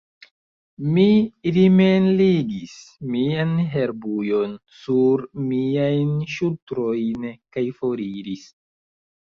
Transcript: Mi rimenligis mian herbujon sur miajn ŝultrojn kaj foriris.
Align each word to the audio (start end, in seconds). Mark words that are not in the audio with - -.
Mi 0.93 1.03
rimenligis 1.57 2.73
mian 3.17 3.53
herbujon 3.75 4.57
sur 4.81 5.27
miajn 5.53 6.19
ŝultrojn 6.39 7.31
kaj 7.57 7.69
foriris. 7.83 8.53